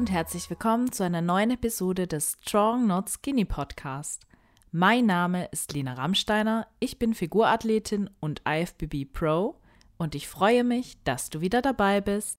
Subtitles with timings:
[0.00, 4.22] und herzlich willkommen zu einer neuen Episode des Strong Not Skinny Podcast.
[4.72, 9.56] Mein Name ist Lena Rammsteiner, ich bin Figurathletin und IFBB Pro
[9.98, 12.38] und ich freue mich, dass du wieder dabei bist.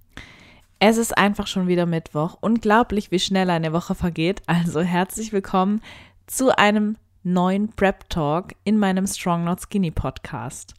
[0.79, 5.81] Es ist einfach schon wieder Mittwoch, unglaublich, wie schnell eine Woche vergeht, also herzlich willkommen
[6.25, 10.73] zu einem neuen Prep Talk in meinem Strong Not Skinny Podcast.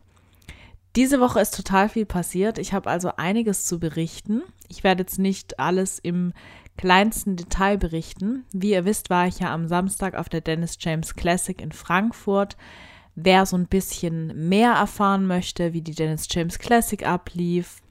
[0.97, 2.59] Diese Woche ist total viel passiert.
[2.59, 4.43] Ich habe also einiges zu berichten.
[4.69, 6.35] Ich werde jetzt nicht alles im
[6.77, 8.45] kleinsten Detail berichten.
[8.53, 12.57] Wie ihr wisst, war ich ja am Samstag auf der Dennis James Classic in Frankfurt.
[13.15, 17.83] Wer so ein bisschen mehr erfahren möchte, wie die Dennis James Classic ablief,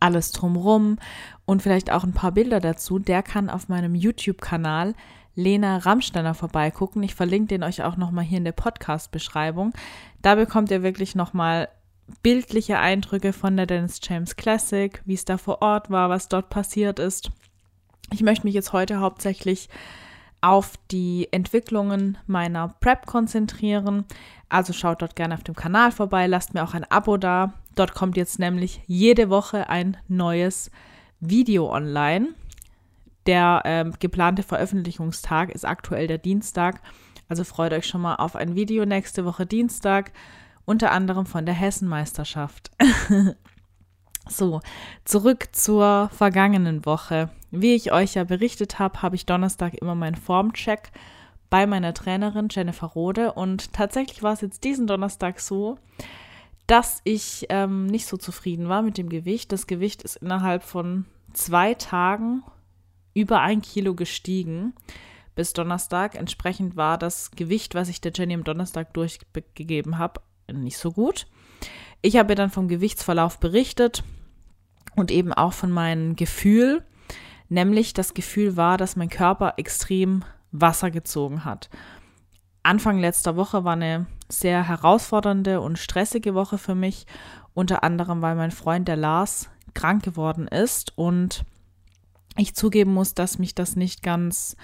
[0.00, 0.98] alles drumrum
[1.44, 4.94] und vielleicht auch ein paar Bilder dazu, der kann auf meinem YouTube-Kanal
[5.36, 7.02] Lena Rammsteiner vorbeigucken.
[7.02, 9.72] Ich verlinke den euch auch nochmal hier in der Podcast-Beschreibung.
[10.22, 11.68] Da bekommt ihr wirklich nochmal
[12.22, 16.50] bildliche Eindrücke von der Dennis James Classic, wie es da vor Ort war, was dort
[16.50, 17.30] passiert ist.
[18.12, 19.68] Ich möchte mich jetzt heute hauptsächlich
[20.40, 24.04] auf die Entwicklungen meiner Prep konzentrieren.
[24.48, 27.54] Also schaut dort gerne auf dem Kanal vorbei, lasst mir auch ein Abo da.
[27.74, 30.70] Dort kommt jetzt nämlich jede Woche ein neues
[31.18, 32.28] Video online.
[33.26, 36.80] Der äh, geplante Veröffentlichungstag ist aktuell der Dienstag.
[37.28, 40.12] Also freut euch schon mal auf ein Video nächste Woche Dienstag
[40.66, 42.70] unter anderem von der Hessenmeisterschaft.
[44.28, 44.60] so,
[45.04, 47.30] zurück zur vergangenen Woche.
[47.50, 50.90] Wie ich euch ja berichtet habe, habe ich Donnerstag immer meinen Formcheck
[51.50, 55.78] bei meiner Trainerin Jennifer Rode und tatsächlich war es jetzt diesen Donnerstag so,
[56.66, 59.52] dass ich ähm, nicht so zufrieden war mit dem Gewicht.
[59.52, 62.42] Das Gewicht ist innerhalb von zwei Tagen
[63.12, 64.72] über ein Kilo gestiegen
[65.34, 66.14] bis Donnerstag.
[66.14, 70.20] Entsprechend war das Gewicht, was ich der Jenny am Donnerstag durchgegeben habe,
[70.52, 71.26] nicht so gut.
[72.04, 74.04] Ich habe dann vom Gewichtsverlauf berichtet
[74.94, 76.84] und eben auch von meinem Gefühl,
[77.48, 80.22] nämlich das Gefühl war, dass mein Körper extrem
[80.52, 81.70] Wasser gezogen hat.
[82.62, 87.06] Anfang letzter Woche war eine sehr herausfordernde und stressige Woche für mich,
[87.54, 91.46] unter anderem weil mein Freund der Lars krank geworden ist und
[92.36, 94.58] ich zugeben muss, dass mich das nicht ganz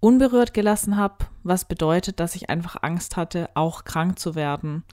[0.00, 4.84] unberührt gelassen habe, was bedeutet, dass ich einfach Angst hatte, auch krank zu werden.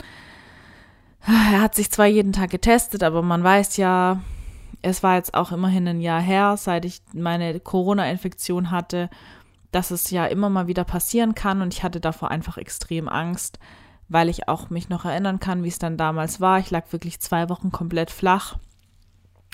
[1.28, 4.22] Er hat sich zwar jeden Tag getestet, aber man weiß ja,
[4.82, 9.10] es war jetzt auch immerhin ein Jahr her, seit ich meine Corona-Infektion hatte,
[9.72, 11.62] dass es ja immer mal wieder passieren kann.
[11.62, 13.60] Und ich hatte davor einfach extrem Angst,
[14.10, 16.60] weil ich auch mich noch erinnern kann, wie es dann damals war.
[16.60, 18.58] Ich lag wirklich zwei Wochen komplett flach.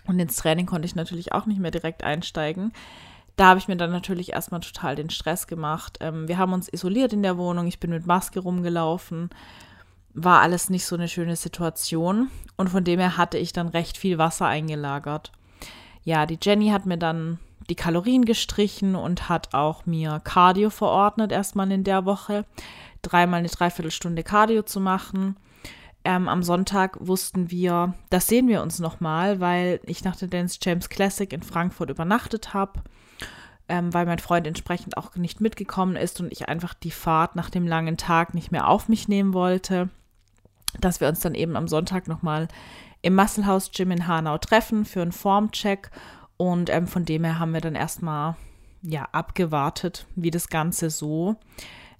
[0.07, 2.71] Und ins Training konnte ich natürlich auch nicht mehr direkt einsteigen.
[3.35, 5.97] Da habe ich mir dann natürlich erstmal total den Stress gemacht.
[5.99, 9.29] Ähm, wir haben uns isoliert in der Wohnung, ich bin mit Maske rumgelaufen,
[10.17, 13.97] war alles nicht so eine schöne Situation und von dem her hatte ich dann recht
[13.97, 15.31] viel Wasser eingelagert.
[16.03, 17.39] Ja, die Jenny hat mir dann
[17.69, 22.45] die Kalorien gestrichen und hat auch mir Cardio verordnet, erstmal in der Woche.
[23.01, 25.35] Dreimal eine Dreiviertelstunde Cardio zu machen.
[26.03, 30.57] Ähm, am Sonntag wussten wir, das sehen wir uns nochmal, weil ich nach der Dance
[30.61, 32.81] James Classic in Frankfurt übernachtet habe
[33.69, 37.49] ähm, weil mein Freund entsprechend auch nicht mitgekommen ist und ich einfach die Fahrt nach
[37.49, 39.89] dem langen Tag nicht mehr auf mich nehmen wollte,
[40.81, 42.47] dass wir uns dann eben am Sonntag nochmal
[43.01, 45.91] im Muscle House Gym in Hanau treffen für einen Formcheck
[46.37, 48.35] und ähm, von dem her haben wir dann erstmal
[48.81, 51.35] ja abgewartet, wie das Ganze so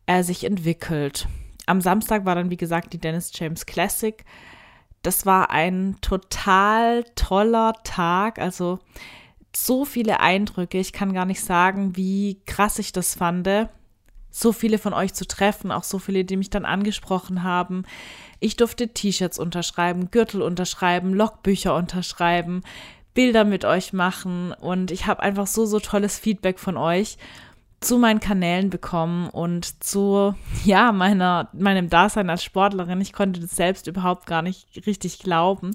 [0.06, 1.28] äh, sich entwickelt.
[1.66, 4.24] Am Samstag war dann wie gesagt die Dennis James Classic.
[5.02, 8.40] Das war ein total toller Tag.
[8.40, 8.80] Also
[9.56, 10.78] so viele Eindrücke.
[10.78, 13.48] Ich kann gar nicht sagen, wie krass ich das fand,
[14.38, 17.84] so viele von euch zu treffen, auch so viele, die mich dann angesprochen haben.
[18.40, 22.62] Ich durfte T-Shirts unterschreiben, Gürtel unterschreiben, Logbücher unterschreiben,
[23.16, 27.18] Bilder mit euch machen und ich habe einfach so, so tolles Feedback von euch
[27.80, 33.02] zu meinen Kanälen bekommen und zu, ja, meiner, meinem Dasein als Sportlerin.
[33.02, 35.74] Ich konnte das selbst überhaupt gar nicht richtig glauben.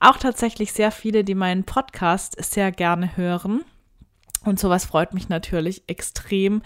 [0.00, 3.64] Auch tatsächlich sehr viele, die meinen Podcast sehr gerne hören.
[4.44, 6.62] Und sowas freut mich natürlich extrem,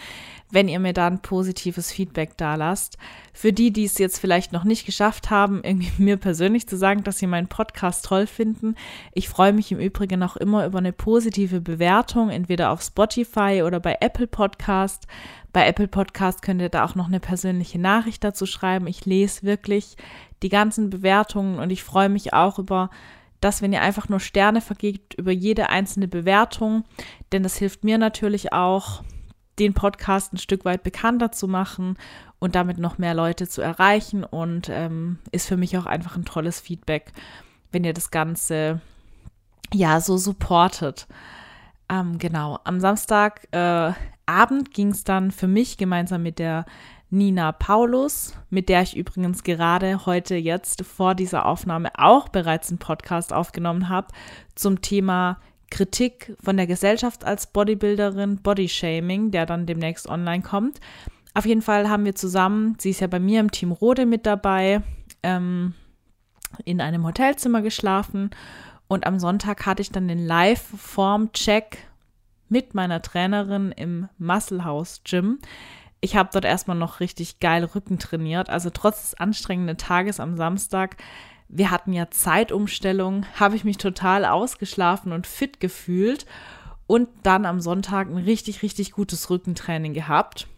[0.51, 2.99] wenn ihr mir da ein positives Feedback da lasst.
[3.33, 7.03] Für die, die es jetzt vielleicht noch nicht geschafft haben, irgendwie mir persönlich zu sagen,
[7.03, 8.75] dass sie meinen Podcast toll finden.
[9.15, 13.81] Ich freue mich im Übrigen auch immer über eine positive Bewertung, entweder auf Spotify oder
[13.81, 15.07] bei Apple Podcast.
[15.53, 18.87] Bei Apple Podcast könnt ihr da auch noch eine persönliche Nachricht dazu schreiben.
[18.87, 19.97] Ich lese wirklich
[20.43, 22.91] die ganzen Bewertungen und ich freue mich auch über
[23.43, 26.85] dass wenn ihr einfach nur Sterne vergebt über jede einzelne Bewertung,
[27.33, 29.03] denn das hilft mir natürlich auch,
[29.59, 31.99] den Podcast ein Stück weit bekannter zu machen
[32.39, 36.25] und damit noch mehr Leute zu erreichen und ähm, ist für mich auch einfach ein
[36.25, 37.13] tolles Feedback,
[37.71, 38.81] wenn ihr das Ganze
[39.75, 41.07] ja so supportet.
[41.89, 43.99] Ähm, genau, am Samstagabend
[44.69, 46.65] äh, ging es dann für mich gemeinsam mit der
[47.13, 52.79] Nina Paulus, mit der ich übrigens gerade heute jetzt vor dieser Aufnahme auch bereits einen
[52.79, 54.09] Podcast aufgenommen habe,
[54.55, 55.39] zum Thema
[55.71, 60.81] Kritik von der Gesellschaft als Bodybuilderin, Bodyshaming, der dann demnächst online kommt.
[61.35, 64.25] Auf jeden Fall haben wir zusammen, sie ist ja bei mir im Team Rode mit
[64.25, 64.81] dabei,
[65.23, 65.75] ähm,
[66.65, 68.31] in einem Hotelzimmer geschlafen
[68.89, 71.77] und am Sonntag hatte ich dann den Live-Form-Check
[72.49, 75.41] mit meiner Trainerin im Muscle House Gym
[76.03, 78.51] ich habe dort erstmal noch richtig geil Rücken trainiert.
[78.51, 80.97] Also trotz des anstrengenden Tages am Samstag,
[81.49, 86.27] wir hatten ja Zeitumstellung, habe ich mich total ausgeschlafen und fit gefühlt
[86.89, 90.49] und dann am Sonntag ein richtig, richtig gutes Rückentraining gehabt.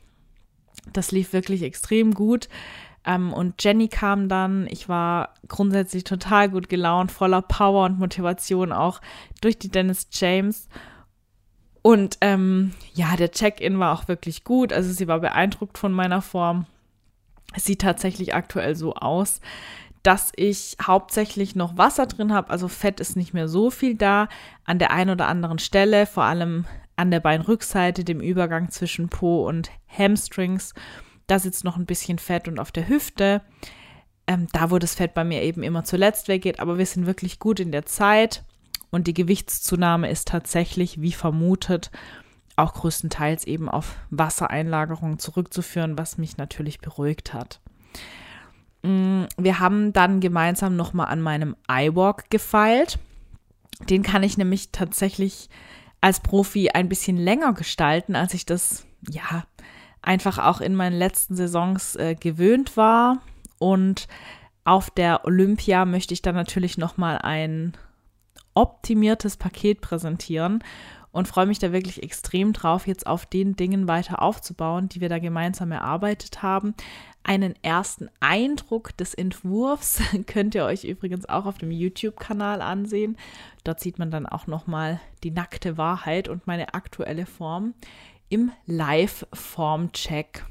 [0.93, 2.49] Das lief wirklich extrem gut.
[3.05, 4.67] Ähm, und Jenny kam dann.
[4.71, 9.03] Ich war grundsätzlich total gut gelaunt, voller Power und Motivation auch
[9.43, 10.69] durch die Dennis James.
[11.87, 14.73] Und ähm, ja, der Check-in war auch wirklich gut.
[14.73, 16.65] Also sie war beeindruckt von meiner Form.
[17.55, 19.43] Es sieht tatsächlich aktuell so aus,
[20.03, 22.49] dass ich hauptsächlich noch Wasser drin habe.
[22.49, 24.29] Also Fett ist nicht mehr so viel da.
[24.65, 26.65] An der einen oder anderen Stelle, vor allem
[26.97, 30.73] an der Beinrückseite, dem Übergang zwischen Po und Hamstrings,
[31.27, 33.43] da sitzt noch ein bisschen Fett und auf der Hüfte.
[34.27, 36.61] Ähm, da, wo das Fett bei mir eben immer zuletzt weggeht.
[36.61, 38.43] Aber wir sind wirklich gut in der Zeit.
[38.95, 41.91] Und die Gewichtszunahme ist tatsächlich, wie vermutet,
[42.55, 47.59] auch größtenteils eben auf Wassereinlagerungen zurückzuführen, was mich natürlich beruhigt hat.
[48.85, 53.01] Mm, wir haben dann gemeinsam nochmal an meinem iWalk gefeilt.
[53.91, 55.51] Den kann ich nämlich tatsächlich
[56.01, 59.43] als Profi ein bisschen länger gestalten, als ich das ja
[60.03, 63.19] einfach auch in meinen letzten Saisons äh, gewöhnt war.
[63.59, 64.07] Und
[64.63, 67.77] auf der Olympia möchte ich dann natürlich nochmal ein
[68.55, 70.63] optimiertes Paket präsentieren
[71.15, 75.09] und freue mich da wirklich extrem drauf, jetzt auf den Dingen weiter aufzubauen, die wir
[75.09, 76.75] da gemeinsam erarbeitet haben.
[77.23, 83.17] Einen ersten Eindruck des Entwurfs könnt ihr euch übrigens auch auf dem YouTube-Kanal ansehen.
[83.63, 87.75] Dort sieht man dann auch nochmal die nackte Wahrheit und meine aktuelle Form
[88.29, 90.45] im Live-Form-Check.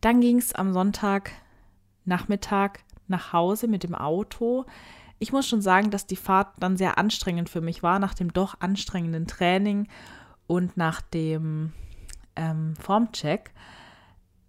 [0.00, 2.74] Dann ging es am Sonntagnachmittag
[3.08, 4.66] nach Hause mit dem Auto.
[5.18, 8.32] Ich muss schon sagen, dass die Fahrt dann sehr anstrengend für mich war, nach dem
[8.32, 9.88] doch anstrengenden Training
[10.46, 11.72] und nach dem
[12.36, 13.52] ähm, Formcheck.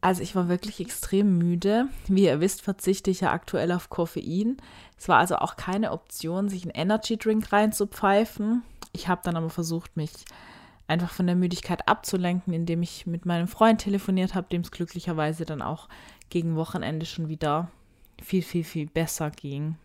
[0.02, 1.88] Also ich war wirklich extrem müde.
[2.08, 4.58] Wie ihr wisst, verzichte ich ja aktuell auf Koffein.
[4.98, 8.64] Es war also auch keine Option, sich einen Energy Drink reinzupfeifen.
[8.94, 10.12] Ich habe dann aber versucht, mich
[10.88, 15.46] einfach von der Müdigkeit abzulenken, indem ich mit meinem Freund telefoniert habe, dem es glücklicherweise
[15.46, 15.90] dann auch
[16.30, 17.70] gegen Wochenende schon wieder
[18.22, 19.76] viel, viel, viel besser ging.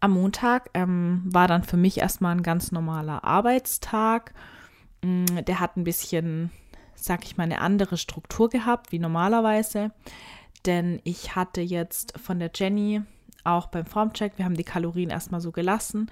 [0.00, 4.32] Am Montag ähm, war dann für mich erstmal ein ganz normaler Arbeitstag.
[5.02, 6.50] Mm, der hat ein bisschen,
[6.94, 9.90] sag ich mal, eine andere Struktur gehabt wie normalerweise.
[10.66, 13.02] Denn ich hatte jetzt von der Jenny
[13.44, 16.10] auch beim Formcheck, wir haben die Kalorien erstmal so gelassen,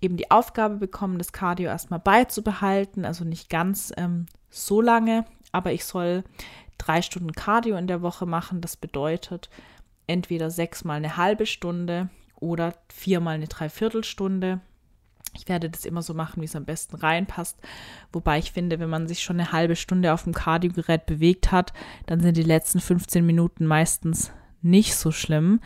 [0.00, 3.04] eben die Aufgabe bekommen, das Cardio erstmal beizubehalten.
[3.04, 6.24] Also nicht ganz ähm, so lange, aber ich soll
[6.78, 8.60] drei Stunden Cardio in der Woche machen.
[8.60, 9.50] Das bedeutet
[10.06, 12.08] entweder sechsmal eine halbe Stunde
[12.40, 14.60] oder viermal eine Dreiviertelstunde.
[15.34, 17.58] Ich werde das immer so machen, wie es am besten reinpasst.
[18.12, 21.72] Wobei ich finde, wenn man sich schon eine halbe Stunde auf dem Kardiogerät bewegt hat,
[22.06, 25.60] dann sind die letzten 15 Minuten meistens nicht so schlimm.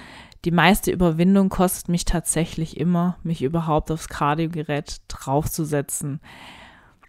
[0.44, 6.20] Die meiste Überwindung kostet mich tatsächlich immer, mich überhaupt aufs Kardiogerät draufzusetzen.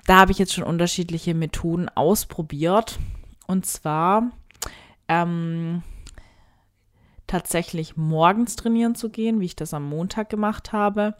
[0.05, 2.99] Da habe ich jetzt schon unterschiedliche Methoden ausprobiert.
[3.47, 4.31] Und zwar
[5.07, 5.83] ähm,
[7.31, 11.15] tatsächlich morgens trainieren zu gehen, wie ich das am Montag gemacht habe.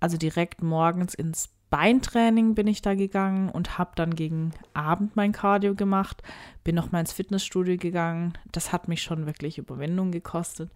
[0.00, 5.32] Also direkt morgens ins Beintraining bin ich da gegangen und habe dann gegen Abend mein
[5.32, 6.22] Cardio gemacht,
[6.64, 8.32] bin noch mal ins Fitnessstudio gegangen.
[8.50, 10.70] Das hat mich schon wirklich Überwindung gekostet,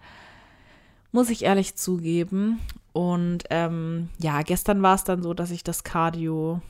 [1.10, 2.60] muss ich ehrlich zugeben.
[2.92, 6.60] Und ähm, ja, gestern war es dann so, dass ich das Cardio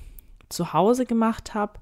[0.48, 1.80] zu Hause gemacht habe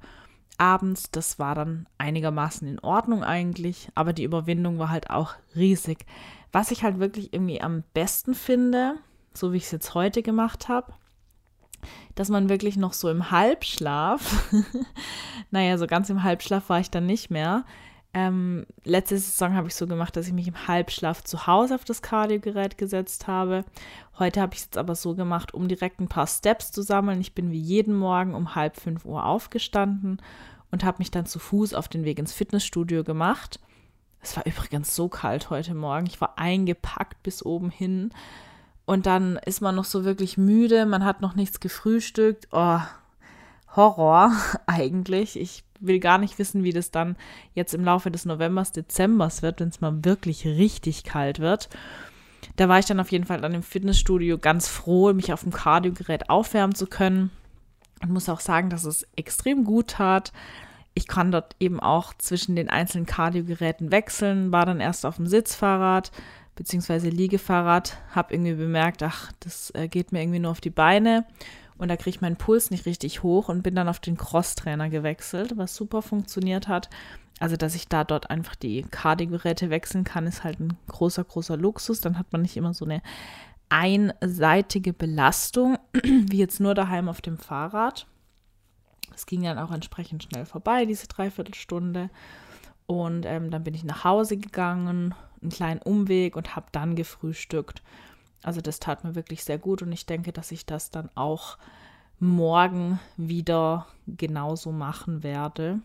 [0.58, 1.10] abends.
[1.10, 6.06] Das war dann einigermaßen in Ordnung eigentlich, aber die Überwindung war halt auch riesig.
[6.52, 8.96] Was ich halt wirklich irgendwie am besten finde,
[9.32, 10.92] so wie ich es jetzt heute gemacht habe,
[12.14, 14.52] dass man wirklich noch so im Halbschlaf,
[15.50, 17.64] naja, so ganz im Halbschlaf war ich dann nicht mehr.
[18.16, 21.84] Ähm, letzte Saison habe ich so gemacht, dass ich mich im Halbschlaf zu Hause auf
[21.84, 23.64] das Kardiogerät gesetzt habe.
[24.20, 27.20] Heute habe ich es jetzt aber so gemacht, um direkt ein paar Steps zu sammeln.
[27.20, 30.22] Ich bin wie jeden Morgen um halb fünf Uhr aufgestanden
[30.70, 33.58] und habe mich dann zu Fuß auf den Weg ins Fitnessstudio gemacht.
[34.20, 36.06] Es war übrigens so kalt heute Morgen.
[36.06, 38.10] Ich war eingepackt bis oben hin.
[38.86, 42.48] Und dann ist man noch so wirklich müde, man hat noch nichts gefrühstückt.
[42.52, 42.80] Oh,
[43.74, 44.32] Horror
[44.66, 45.38] eigentlich.
[45.38, 47.16] Ich will gar nicht wissen, wie das dann
[47.54, 51.68] jetzt im Laufe des Novembers, Dezembers wird, wenn es mal wirklich richtig kalt wird.
[52.56, 55.52] Da war ich dann auf jeden Fall dann im Fitnessstudio ganz froh, mich auf dem
[55.52, 57.30] Kardiogerät aufwärmen zu können.
[58.02, 60.32] Und muss auch sagen, dass es extrem gut tat.
[60.94, 65.26] Ich kann dort eben auch zwischen den einzelnen Kardiogeräten wechseln, war dann erst auf dem
[65.26, 66.12] Sitzfahrrad
[66.54, 67.08] bzw.
[67.08, 71.24] Liegefahrrad, habe irgendwie bemerkt, ach, das äh, geht mir irgendwie nur auf die Beine
[71.78, 74.90] und da kriege ich meinen Puls nicht richtig hoch und bin dann auf den Crosstrainer
[74.90, 76.88] gewechselt, was super funktioniert hat.
[77.40, 81.56] Also, dass ich da dort einfach die Cardio-Geräte wechseln kann, ist halt ein großer, großer
[81.56, 82.00] Luxus.
[82.00, 83.02] Dann hat man nicht immer so eine
[83.68, 88.06] einseitige Belastung, wie jetzt nur daheim auf dem Fahrrad.
[89.14, 92.10] Es ging dann auch entsprechend schnell vorbei, diese Dreiviertelstunde.
[92.86, 97.82] Und ähm, dann bin ich nach Hause gegangen, einen kleinen Umweg und habe dann gefrühstückt.
[98.44, 101.56] Also das tat mir wirklich sehr gut und ich denke, dass ich das dann auch
[102.20, 105.80] morgen wieder genauso machen werde,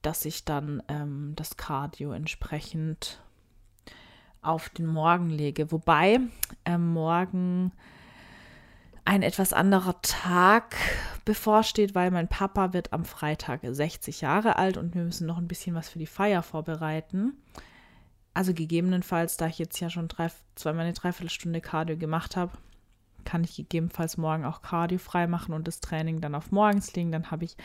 [0.00, 3.20] dass ich dann ähm, das Cardio entsprechend
[4.40, 5.70] auf den Morgen lege.
[5.70, 6.20] Wobei
[6.64, 7.72] ähm, morgen
[9.04, 10.74] ein etwas anderer Tag
[11.26, 15.48] bevorsteht, weil mein Papa wird am Freitag 60 Jahre alt und wir müssen noch ein
[15.48, 17.34] bisschen was für die Feier vorbereiten.
[18.38, 22.52] Also gegebenenfalls, da ich jetzt ja schon drei, zweimal eine Dreiviertelstunde Cardio gemacht habe,
[23.24, 27.10] kann ich gegebenenfalls morgen auch Cardio frei machen und das Training dann auf morgens legen.
[27.10, 27.56] Dann habe ich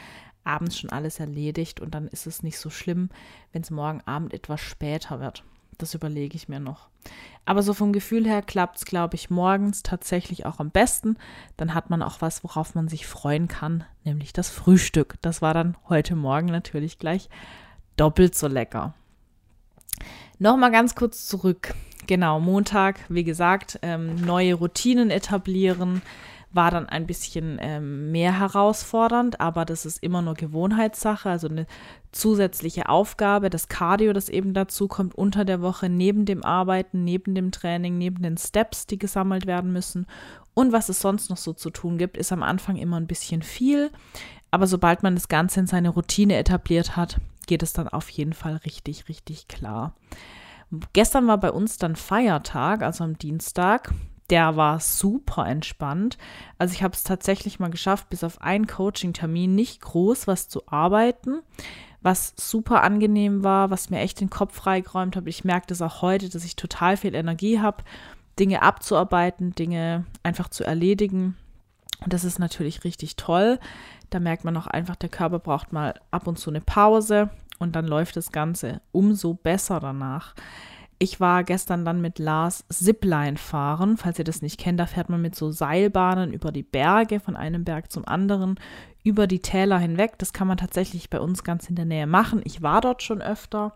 [0.44, 3.10] abends schon alles erledigt und dann ist es nicht so schlimm,
[3.52, 5.44] wenn es morgen Abend etwas später wird.
[5.78, 6.90] Das überlege ich mir noch.
[7.46, 11.18] Aber so vom Gefühl her klappt es, glaube ich, morgens tatsächlich auch am besten.
[11.56, 15.18] Dann hat man auch was, worauf man sich freuen kann, nämlich das Frühstück.
[15.22, 17.30] Das war dann heute Morgen natürlich gleich
[17.96, 18.96] doppelt so lecker.
[20.40, 21.74] Nochmal ganz kurz zurück.
[22.08, 26.02] Genau, Montag, wie gesagt, ähm, neue Routinen etablieren
[26.54, 31.66] war dann ein bisschen ähm, mehr herausfordernd, aber das ist immer nur Gewohnheitssache, also eine
[32.12, 37.34] zusätzliche Aufgabe, das Cardio, das eben dazu kommt unter der Woche, neben dem Arbeiten, neben
[37.34, 40.06] dem Training, neben den Steps, die gesammelt werden müssen.
[40.54, 43.42] Und was es sonst noch so zu tun gibt, ist am Anfang immer ein bisschen
[43.42, 43.90] viel,
[44.52, 48.34] aber sobald man das Ganze in seine Routine etabliert hat, geht es dann auf jeden
[48.34, 49.96] Fall richtig, richtig klar.
[50.94, 53.94] Gestern war bei uns dann Feiertag, also am Dienstag.
[54.30, 56.18] Der war super entspannt.
[56.58, 60.64] Also ich habe es tatsächlich mal geschafft, bis auf einen Coaching-Termin nicht groß was zu
[60.68, 61.42] arbeiten,
[62.02, 65.28] was super angenehm war, was mir echt den Kopf freigeräumt hat.
[65.28, 67.84] Ich merke das auch heute, dass ich total viel Energie habe,
[68.40, 71.38] Dinge abzuarbeiten, Dinge einfach zu erledigen.
[72.04, 73.60] Und das ist natürlich richtig toll.
[74.14, 77.76] Da merkt man auch einfach, der Körper braucht mal ab und zu eine Pause und
[77.76, 80.36] dann läuft das Ganze umso besser danach.
[81.00, 83.98] Ich war gestern dann mit Lars Zipline fahren.
[83.98, 87.36] Falls ihr das nicht kennt, da fährt man mit so Seilbahnen über die Berge, von
[87.36, 88.60] einem Berg zum anderen,
[89.04, 90.20] über die Täler hinweg.
[90.20, 92.42] Das kann man tatsächlich bei uns ganz in der Nähe machen.
[92.44, 93.74] Ich war dort schon öfter,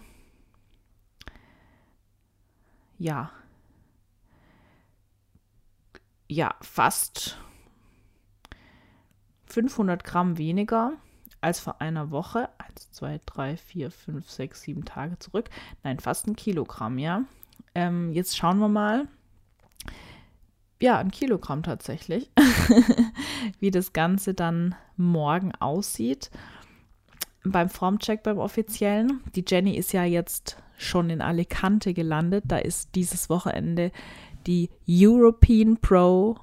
[2.99, 3.31] ja,
[6.27, 7.37] ja, fast
[9.47, 10.93] 500 Gramm weniger
[11.41, 12.49] als vor einer Woche.
[12.57, 15.49] 1, 2, 3, 4, 5, 6, 7 Tage zurück.
[15.83, 17.23] Nein, fast ein Kilogramm, ja.
[17.73, 19.07] Ähm, jetzt schauen wir mal.
[20.81, 22.29] Ja, ein Kilogramm tatsächlich.
[23.59, 26.29] wie das Ganze dann morgen aussieht
[27.51, 29.21] beim Formcheck beim offiziellen.
[29.35, 32.45] Die Jenny ist ja jetzt schon in Alicante gelandet.
[32.47, 33.91] Da ist dieses Wochenende
[34.45, 36.37] die European Pro,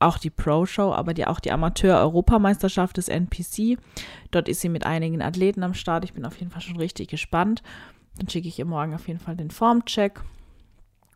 [0.00, 3.78] auch die Pro-Show, aber die, auch die Amateur-Europameisterschaft des NPC.
[4.30, 6.04] Dort ist sie mit einigen Athleten am Start.
[6.04, 7.62] Ich bin auf jeden Fall schon richtig gespannt.
[8.16, 10.20] Dann schicke ich ihr morgen auf jeden Fall den Formcheck.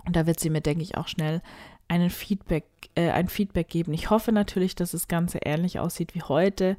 [0.05, 1.43] Und da wird sie mir, denke ich, auch schnell
[1.93, 3.93] einen Feedback, äh, ein Feedback geben.
[3.93, 6.77] Ich hoffe natürlich, dass das Ganze ähnlich aussieht wie heute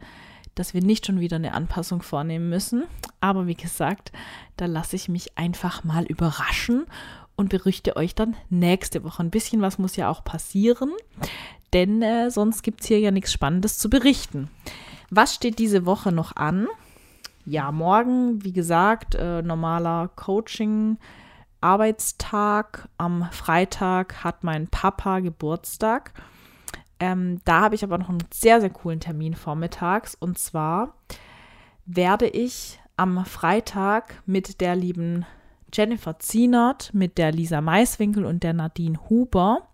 [0.56, 2.84] dass wir nicht schon wieder eine Anpassung vornehmen müssen.
[3.20, 4.12] Aber wie gesagt,
[4.56, 6.86] da lasse ich mich einfach mal überraschen
[7.36, 9.24] und berichte euch dann nächste Woche.
[9.24, 10.92] Ein bisschen was muss ja auch passieren,
[11.74, 14.48] denn äh, sonst gibt es hier ja nichts Spannendes zu berichten.
[15.10, 16.68] Was steht diese Woche noch an?
[17.46, 20.98] ja, morgen, wie gesagt, äh, normaler Coaching.
[21.64, 22.90] Arbeitstag.
[22.98, 26.14] Am Freitag hat mein Papa Geburtstag.
[27.00, 30.16] Ähm, da habe ich aber noch einen sehr, sehr coolen Termin vormittags.
[30.16, 30.96] Und zwar
[31.86, 35.26] werde ich am Freitag mit der lieben
[35.74, 39.68] Jennifer Zienert, mit der Lisa Maiswinkel und der Nadine Huber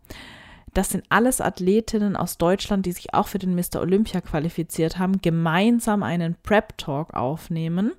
[0.74, 3.82] das sind alles Athletinnen aus Deutschland, die sich auch für den Mr.
[3.82, 7.94] Olympia qualifiziert haben, gemeinsam einen Prep Talk aufnehmen.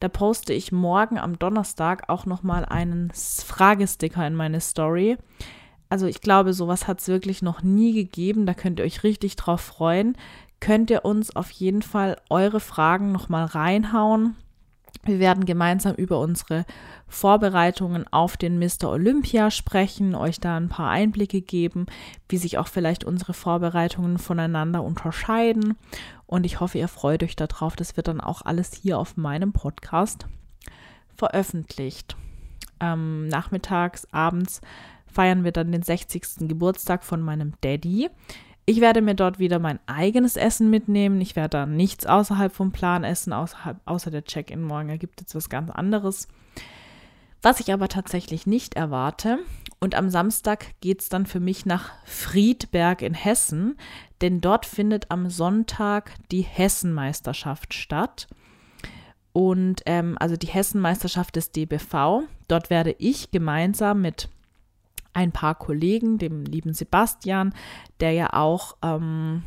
[0.00, 5.16] Da poste ich morgen am Donnerstag auch nochmal einen Fragesticker in meine Story.
[5.88, 8.46] Also ich glaube, sowas hat es wirklich noch nie gegeben.
[8.46, 10.16] Da könnt ihr euch richtig drauf freuen.
[10.60, 14.36] Könnt ihr uns auf jeden Fall eure Fragen nochmal reinhauen.
[15.04, 16.64] Wir werden gemeinsam über unsere
[17.08, 18.90] Vorbereitungen auf den Mr.
[18.90, 21.86] Olympia sprechen, euch da ein paar Einblicke geben,
[22.28, 25.76] wie sich auch vielleicht unsere Vorbereitungen voneinander unterscheiden.
[26.26, 27.76] Und ich hoffe, ihr freut euch darauf.
[27.76, 30.26] Das wird dann auch alles hier auf meinem Podcast
[31.16, 32.16] veröffentlicht.
[32.80, 34.60] Ähm, nachmittags, abends
[35.06, 36.48] feiern wir dann den 60.
[36.48, 38.10] Geburtstag von meinem Daddy.
[38.66, 41.20] Ich werde mir dort wieder mein eigenes Essen mitnehmen.
[41.20, 45.34] Ich werde da nichts außerhalb vom Plan essen, außerhalb, außer der Check-in morgen ergibt jetzt
[45.34, 46.28] was ganz anderes.
[47.42, 49.38] Was ich aber tatsächlich nicht erwarte.
[49.80, 53.76] Und am Samstag geht es dann für mich nach Friedberg in Hessen,
[54.22, 58.28] denn dort findet am Sonntag die Hessenmeisterschaft statt.
[59.34, 62.22] Und ähm, also die Hessenmeisterschaft des DBV.
[62.48, 64.30] Dort werde ich gemeinsam mit
[65.14, 67.54] ein paar Kollegen, dem lieben Sebastian,
[68.00, 69.42] der ja auch ähm,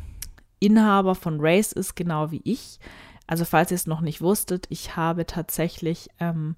[0.58, 2.80] Inhaber von Race ist, genau wie ich.
[3.26, 6.56] Also falls ihr es noch nicht wusstet, ich habe tatsächlich ähm,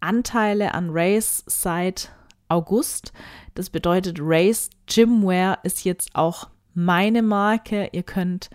[0.00, 2.12] Anteile an Race seit
[2.48, 3.12] August.
[3.54, 7.88] Das bedeutet, Race Gymwear ist jetzt auch meine Marke.
[7.92, 8.50] Ihr könnt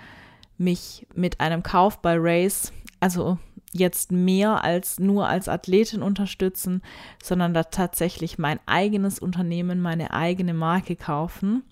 [0.57, 3.37] mich mit einem Kauf bei Race, also
[3.77, 6.81] jetzt mehr als nur als Athletin unterstützen,
[7.21, 11.63] sondern da tatsächlich mein eigenes Unternehmen, meine eigene Marke kaufen,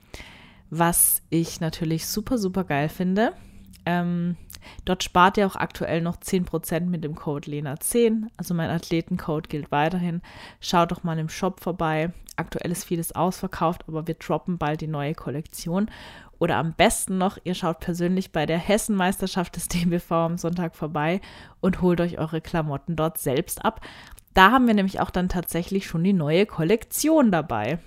[0.69, 3.31] was ich natürlich super, super geil finde.
[3.85, 4.35] Ähm,
[4.85, 8.27] dort spart ihr auch aktuell noch 10% mit dem Code LENA10.
[8.37, 10.21] Also mein Athletencode gilt weiterhin.
[10.59, 12.11] Schaut doch mal im Shop vorbei.
[12.35, 15.89] Aktuell ist vieles ausverkauft, aber wir droppen bald die neue Kollektion.
[16.39, 21.21] Oder am besten noch, ihr schaut persönlich bei der Hessenmeisterschaft des DBV am Sonntag vorbei
[21.61, 23.81] und holt euch eure Klamotten dort selbst ab.
[24.33, 27.79] Da haben wir nämlich auch dann tatsächlich schon die neue Kollektion dabei.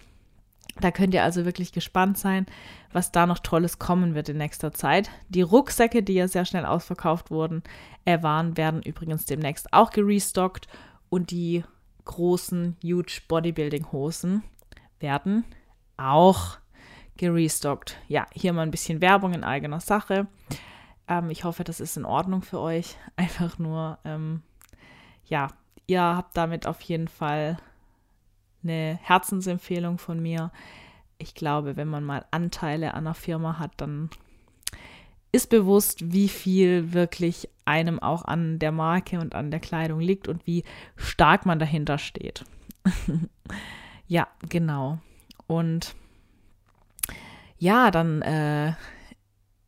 [0.81, 2.47] Da könnt ihr also wirklich gespannt sein,
[2.93, 5.11] was da noch Tolles kommen wird in nächster Zeit.
[5.29, 7.62] Die Rucksäcke, die ja sehr schnell ausverkauft wurden,
[8.05, 10.69] äh, waren, werden übrigens demnächst auch gerestockt
[11.09, 11.65] und die
[12.05, 14.43] großen Huge Bodybuilding Hosen
[15.01, 15.45] werden
[15.97, 16.59] auch
[17.17, 17.97] gerestockt.
[18.09, 20.27] Ja, hier mal ein bisschen Werbung in eigener Sache.
[21.09, 22.97] Ähm, ich hoffe, das ist in Ordnung für euch.
[23.17, 24.43] Einfach nur, ähm,
[25.25, 25.49] ja,
[25.87, 27.57] ihr habt damit auf jeden Fall
[28.68, 30.50] eine Herzensempfehlung von mir.
[31.18, 34.11] Ich glaube, wenn man mal Anteile an einer Firma hat, dann
[35.33, 40.29] ist bewusst, wie viel wirklich einem auch an der Marke und an der Kleidung liegt
[40.29, 40.64] und wie
[40.96, 42.44] stark man dahinter steht.
[44.07, 44.98] ja, genau.
[45.46, 45.94] Und
[47.59, 48.72] ja, dann äh,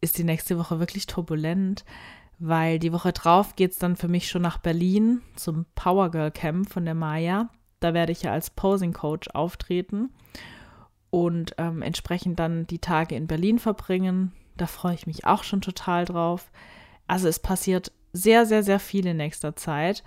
[0.00, 1.84] ist die nächste Woche wirklich turbulent,
[2.38, 6.30] weil die Woche drauf geht es dann für mich schon nach Berlin zum Power Girl
[6.30, 7.50] Camp von der Maya.
[7.80, 10.10] Da werde ich ja als Posing Coach auftreten
[11.10, 14.32] und ähm, entsprechend dann die Tage in Berlin verbringen.
[14.56, 16.50] Da freue ich mich auch schon total drauf.
[17.06, 20.02] Also es passiert sehr, sehr, sehr viel in nächster Zeit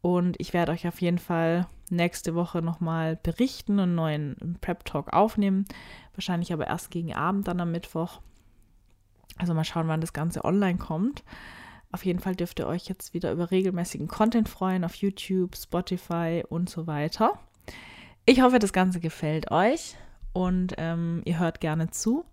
[0.00, 4.84] und ich werde euch auf jeden Fall nächste Woche nochmal berichten und einen neuen Prep
[4.84, 5.66] Talk aufnehmen.
[6.14, 8.20] Wahrscheinlich aber erst gegen Abend, dann am Mittwoch.
[9.38, 11.22] Also mal schauen, wann das Ganze online kommt.
[11.92, 16.44] Auf jeden Fall dürft ihr euch jetzt wieder über regelmäßigen Content freuen auf YouTube, Spotify
[16.48, 17.38] und so weiter.
[18.26, 19.96] Ich hoffe, das Ganze gefällt euch
[20.32, 22.24] und ähm, ihr hört gerne zu.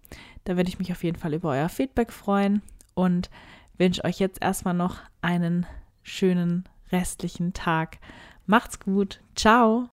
[0.43, 2.61] Da würde ich mich auf jeden Fall über euer Feedback freuen
[2.93, 3.29] und
[3.77, 5.65] wünsche euch jetzt erstmal noch einen
[6.03, 7.97] schönen restlichen Tag.
[8.45, 9.21] Macht's gut.
[9.35, 9.89] Ciao.